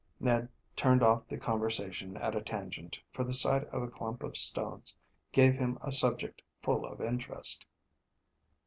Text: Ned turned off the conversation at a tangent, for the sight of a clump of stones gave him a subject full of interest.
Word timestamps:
Ned 0.19 0.49
turned 0.75 1.03
off 1.03 1.27
the 1.27 1.37
conversation 1.37 2.17
at 2.17 2.35
a 2.35 2.41
tangent, 2.41 2.99
for 3.13 3.23
the 3.23 3.35
sight 3.35 3.65
of 3.65 3.83
a 3.83 3.87
clump 3.87 4.23
of 4.23 4.35
stones 4.35 4.97
gave 5.31 5.53
him 5.53 5.77
a 5.83 5.91
subject 5.91 6.41
full 6.59 6.87
of 6.87 7.01
interest. 7.01 7.67